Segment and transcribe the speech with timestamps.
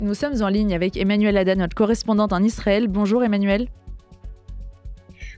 [0.00, 2.88] Nous sommes en ligne avec Emmanuel Ada, notre correspondante en Israël.
[2.88, 3.68] Bonjour Emmanuel.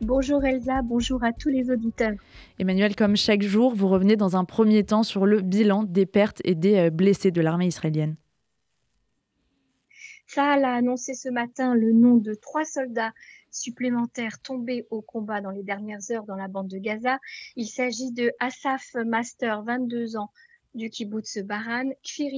[0.00, 2.14] Bonjour Elsa, bonjour à tous les auditeurs.
[2.58, 6.40] Emmanuel, comme chaque jour, vous revenez dans un premier temps sur le bilan des pertes
[6.44, 8.16] et des euh, blessés de l'armée israélienne.
[10.26, 13.12] Saal a annoncé ce matin le nom de trois soldats
[13.50, 17.18] supplémentaires tombés au combat dans les dernières heures dans la bande de Gaza.
[17.56, 20.30] Il s'agit de Asaf Master, 22 ans,
[20.74, 22.32] du kibbutz Baran, Kfir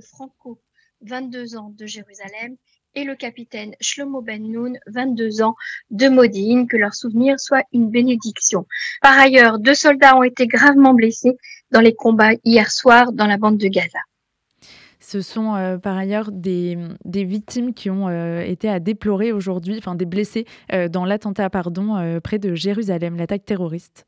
[0.00, 0.58] Franco,
[1.02, 2.56] 22 ans, de Jérusalem,
[2.94, 5.54] et le capitaine Shlomo Ben Noun, 22 ans,
[5.90, 8.66] de Modine, que leur souvenir soit une bénédiction.
[9.00, 11.36] Par ailleurs, deux soldats ont été gravement blessés
[11.70, 13.98] dans les combats hier soir dans la bande de Gaza.
[15.02, 19.96] Ce sont euh, par ailleurs des, victimes qui ont euh, été à déplorer aujourd'hui, enfin
[19.96, 24.06] des blessés euh, dans l'attentat pardon près de Jérusalem, l'attaque terroriste.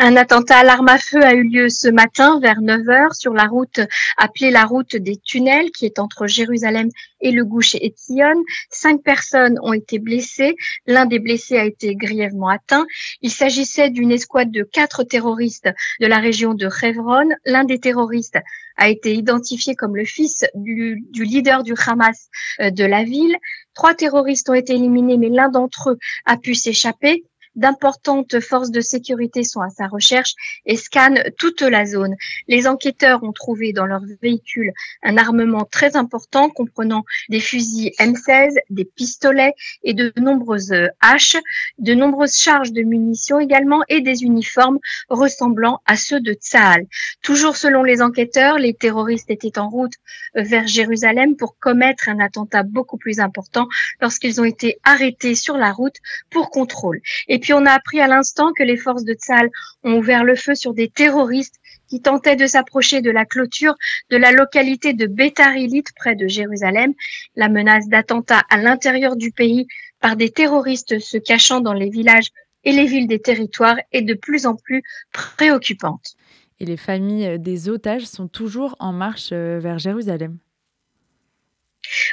[0.00, 3.32] Un attentat à l'arme à feu a eu lieu ce matin vers 9 heures sur
[3.32, 3.80] la route
[4.16, 6.88] appelée la route des tunnels qui est entre Jérusalem
[7.20, 8.44] et le Gouche et Sion.
[8.70, 10.54] Cinq personnes ont été blessées.
[10.86, 12.86] L'un des blessés a été grièvement atteint.
[13.22, 15.68] Il s'agissait d'une escouade de quatre terroristes
[16.00, 17.30] de la région de Hebron.
[17.44, 18.38] L'un des terroristes
[18.76, 22.28] a été identifié comme le fils du, du leader du Hamas
[22.60, 23.36] euh, de la ville.
[23.74, 27.24] Trois terroristes ont été éliminés, mais l'un d'entre eux a pu s'échapper
[27.56, 30.34] d'importantes forces de sécurité sont à sa recherche
[30.66, 32.14] et scannent toute la zone.
[32.46, 38.54] Les enquêteurs ont trouvé dans leur véhicule un armement très important comprenant des fusils M16,
[38.70, 41.36] des pistolets et de nombreuses haches,
[41.78, 46.86] de nombreuses charges de munitions également et des uniformes ressemblant à ceux de Tsahal.
[47.22, 49.94] Toujours selon les enquêteurs, les terroristes étaient en route
[50.34, 53.68] vers Jérusalem pour commettre un attentat beaucoup plus important
[54.00, 55.96] lorsqu'ils ont été arrêtés sur la route
[56.30, 57.00] pour contrôle.
[57.28, 59.50] Et puis on a appris à l'instant que les forces de Tsal
[59.84, 61.56] ont ouvert le feu sur des terroristes
[61.88, 63.74] qui tentaient de s'approcher de la clôture
[64.10, 66.94] de la localité de Betarilit près de Jérusalem.
[67.34, 69.66] La menace d'attentats à l'intérieur du pays
[70.00, 72.28] par des terroristes se cachant dans les villages
[72.64, 74.82] et les villes des territoires est de plus en plus
[75.12, 76.16] préoccupante.
[76.60, 80.38] Et les familles des otages sont toujours en marche euh, vers Jérusalem.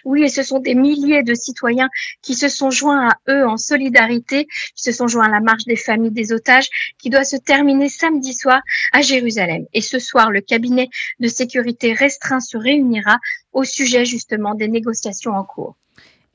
[0.04, 1.90] Oui, et ce sont des milliers de citoyens
[2.22, 5.66] qui se sont joints à eux en solidarité, qui se sont joints à la marche
[5.66, 9.66] des familles des otages, qui doit se terminer samedi soir à Jérusalem.
[9.74, 13.20] Et ce soir, le cabinet de sécurité restreint se réunira
[13.54, 15.76] au sujet justement des négociations en cours.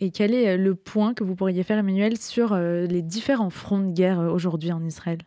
[0.01, 3.81] Et quel est le point que vous pourriez faire, Emmanuel, sur euh, les différents fronts
[3.81, 5.19] de guerre euh, aujourd'hui en Israël?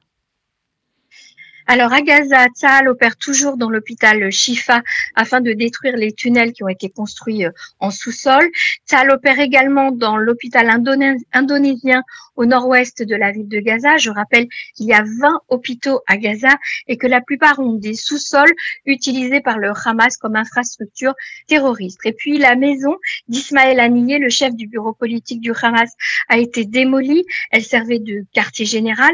[1.66, 4.82] Alors à Gaza, Tzal opère toujours dans l'hôpital Shifa
[5.16, 8.50] afin de détruire les tunnels qui ont été construits euh, en sous-sol.
[8.88, 12.04] Tzal opère également dans l'hôpital indonésien
[12.36, 13.98] au nord-ouest de la ville de Gaza.
[13.98, 16.54] Je rappelle qu'il y a 20 hôpitaux à Gaza
[16.88, 18.54] et que la plupart ont des sous-sols
[18.86, 21.14] utilisés par le Hamas comme infrastructure
[21.48, 22.00] terroriste.
[22.06, 22.98] Et puis la maison
[23.28, 25.92] d'Ismaël Haniyeh, le chef du bureau politique du Hamas,
[26.28, 27.26] a été démolie.
[27.52, 29.14] Elle servait de quartier général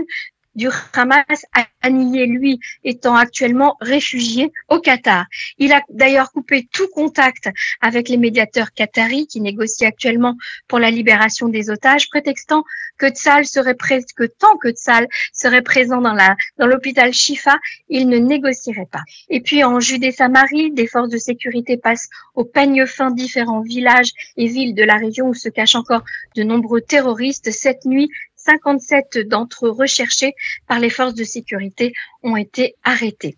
[0.56, 1.46] du Hamas,
[1.82, 5.26] Anillé, lui, étant actuellement réfugié au Qatar.
[5.58, 7.50] Il a d'ailleurs coupé tout contact
[7.80, 10.36] avec les médiateurs qataris qui négocient actuellement
[10.68, 12.64] pour la libération des otages, prétextant
[12.98, 13.08] que
[13.46, 16.10] serait presque tant que Tzal serait présent dans
[16.58, 17.58] dans l'hôpital Shifa,
[17.88, 19.04] il ne négocierait pas.
[19.30, 24.48] Et puis en Judée-Samarie, des forces de sécurité passent au peigne fin différents villages et
[24.48, 26.04] villes de la région où se cachent encore
[26.36, 27.52] de nombreux terroristes.
[27.52, 28.10] Cette nuit,
[28.46, 30.34] 57 d'entre eux recherchés
[30.68, 33.38] par les forces de sécurité ont été arrêtés.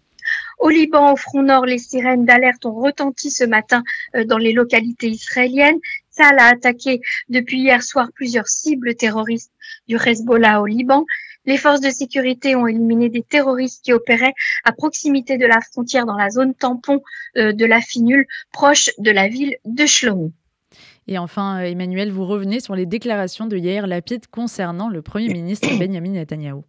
[0.60, 3.84] Au Liban, au front nord, les sirènes d'alerte ont retenti ce matin
[4.16, 5.80] euh, dans les localités israéliennes.
[6.12, 9.52] Saal a attaqué depuis hier soir plusieurs cibles terroristes
[9.88, 11.06] du Hezbollah au Liban.
[11.46, 16.06] Les forces de sécurité ont éliminé des terroristes qui opéraient à proximité de la frontière
[16.06, 17.02] dans la zone tampon
[17.38, 20.34] euh, de la Finule, proche de la ville de Shlomi.
[21.12, 25.28] Et enfin, euh, Emmanuel, vous revenez sur les déclarations de Yair Lapid concernant le Premier
[25.28, 26.62] ministre Benjamin Netanyahu.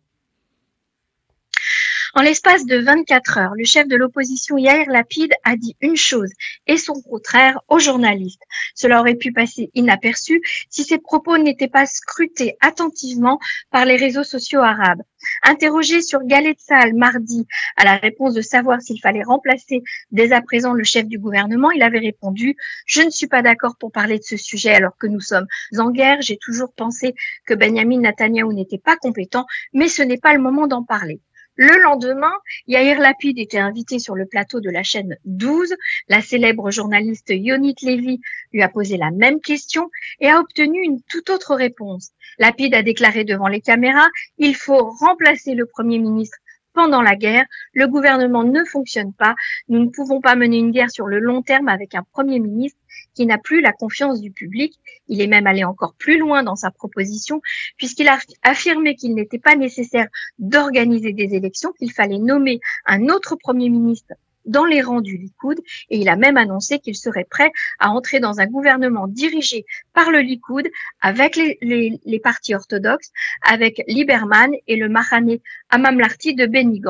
[2.14, 6.31] En l'espace de 24 heures, le chef de l'opposition Yair Lapid a dit une chose
[6.66, 8.42] et son contraire aux journalistes.
[8.75, 13.38] Cela aurait pu passer inaperçu si ses propos n'étaient pas scrutés attentivement
[13.70, 15.02] par les réseaux sociaux arabes.
[15.42, 17.46] Interrogé sur Galet Sal mardi
[17.76, 21.70] à la réponse de savoir s'il fallait remplacer dès à présent le chef du gouvernement,
[21.72, 22.56] il avait répondu
[22.86, 25.46] Je ne suis pas d'accord pour parler de ce sujet alors que nous sommes
[25.76, 26.22] en guerre.
[26.22, 27.14] J'ai toujours pensé
[27.46, 31.20] que Benjamin Netanyahu n'était pas compétent, mais ce n'est pas le moment d'en parler.
[31.54, 32.32] Le lendemain,
[32.66, 35.75] Yair Lapid était invité sur le plateau de la chaîne 12.
[36.08, 38.20] La célèbre journaliste Yonit Levy
[38.52, 39.90] lui a posé la même question
[40.20, 42.12] et a obtenu une toute autre réponse.
[42.38, 44.08] Lapid a déclaré devant les caméras,
[44.38, 46.38] il faut remplacer le premier ministre
[46.72, 47.44] pendant la guerre.
[47.72, 49.34] Le gouvernement ne fonctionne pas.
[49.69, 52.78] Nous ne pouvons pas mener une guerre sur le long terme avec un Premier ministre
[53.14, 54.78] qui n'a plus la confiance du public.
[55.08, 57.40] Il est même allé encore plus loin dans sa proposition,
[57.76, 60.08] puisqu'il a affirmé qu'il n'était pas nécessaire
[60.38, 65.58] d'organiser des élections, qu'il fallait nommer un autre Premier ministre dans les rangs du Likoud
[65.90, 70.10] et il a même annoncé qu'il serait prêt à entrer dans un gouvernement dirigé par
[70.10, 70.68] le Likoud
[71.00, 73.10] avec les, partis orthodoxes,
[73.42, 75.38] avec Lieberman et le Mahane
[75.70, 76.82] Amamlarti de Benny.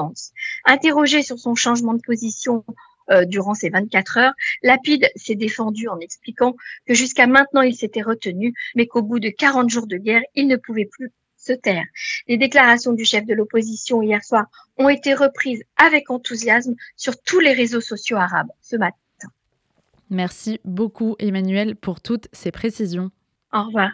[0.65, 2.65] Interrogé sur son changement de position
[3.11, 4.33] euh, durant ces 24 heures,
[4.63, 6.55] Lapide s'est défendu en expliquant
[6.87, 10.47] que jusqu'à maintenant il s'était retenu, mais qu'au bout de 40 jours de guerre, il
[10.47, 11.11] ne pouvait plus
[11.43, 11.85] se taire.
[12.29, 14.47] Les déclarations du chef de l'opposition hier soir
[14.79, 18.97] ont été reprises avec enthousiasme sur tous les réseaux sociaux arabes ce matin.
[20.09, 23.11] Merci beaucoup Emmanuel pour toutes ces précisions.
[23.53, 23.91] Au revoir.